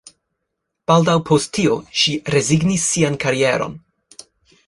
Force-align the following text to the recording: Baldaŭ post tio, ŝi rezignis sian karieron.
Baldaŭ 0.91 1.13
post 1.31 1.51
tio, 1.57 1.75
ŝi 2.03 2.15
rezignis 2.37 2.89
sian 2.93 3.21
karieron. 3.27 3.77